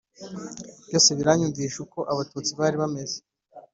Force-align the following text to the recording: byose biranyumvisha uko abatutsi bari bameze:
byose 0.87 1.09
biranyumvisha 1.17 1.77
uko 1.85 1.99
abatutsi 2.11 2.51
bari 2.59 2.75
bameze: 2.81 3.17